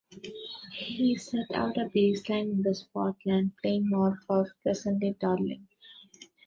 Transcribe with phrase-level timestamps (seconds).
[0.71, 5.67] He set out a baseline in the Swartland plain north of present-day Darling.